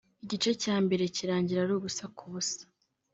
igice 0.23 0.51
cya 0.63 0.75
mbere 0.85 1.03
kirangira 1.15 1.59
ari 1.61 1.73
ubusa 1.77 2.05
ku 2.17 2.23
busa 2.31 2.63